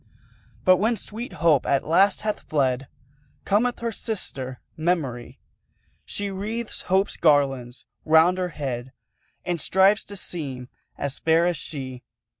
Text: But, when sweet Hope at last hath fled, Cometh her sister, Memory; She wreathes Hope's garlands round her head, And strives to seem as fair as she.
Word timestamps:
But, 0.65 0.77
when 0.77 0.95
sweet 0.95 1.33
Hope 1.33 1.63
at 1.67 1.85
last 1.85 2.21
hath 2.21 2.39
fled, 2.39 2.87
Cometh 3.45 3.81
her 3.81 3.91
sister, 3.91 4.59
Memory; 4.75 5.39
She 6.05 6.31
wreathes 6.31 6.81
Hope's 6.87 7.17
garlands 7.17 7.85
round 8.03 8.39
her 8.39 8.49
head, 8.49 8.93
And 9.45 9.61
strives 9.61 10.03
to 10.05 10.15
seem 10.15 10.69
as 10.97 11.19
fair 11.19 11.45
as 11.45 11.57
she. 11.57 12.01